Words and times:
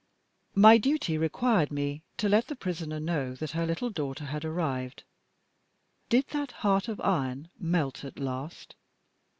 My 0.55 0.79
duty 0.79 1.15
required 1.15 1.69
me 1.69 2.01
to 2.17 2.27
let 2.27 2.47
the 2.47 2.55
Prisoner 2.55 2.99
know 2.99 3.35
that 3.35 3.51
her 3.51 3.67
little 3.67 3.91
daughter 3.91 4.25
had 4.25 4.43
arrived. 4.43 5.03
Did 6.09 6.27
that 6.29 6.51
heart 6.65 6.87
of 6.87 6.99
iron 7.01 7.51
melt 7.59 8.03
at 8.03 8.17
last? 8.17 8.73